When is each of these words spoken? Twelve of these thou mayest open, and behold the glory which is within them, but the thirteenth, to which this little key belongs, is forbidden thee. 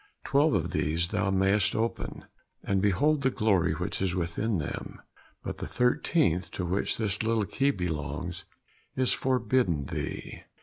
Twelve 0.23 0.55
of 0.55 0.71
these 0.71 1.09
thou 1.09 1.29
mayest 1.29 1.75
open, 1.75 2.25
and 2.63 2.81
behold 2.81 3.21
the 3.21 3.29
glory 3.29 3.73
which 3.73 4.01
is 4.01 4.15
within 4.15 4.57
them, 4.57 4.99
but 5.43 5.59
the 5.59 5.67
thirteenth, 5.67 6.49
to 6.53 6.65
which 6.65 6.97
this 6.97 7.21
little 7.21 7.45
key 7.45 7.69
belongs, 7.69 8.43
is 8.95 9.13
forbidden 9.13 9.85
thee. 9.85 10.41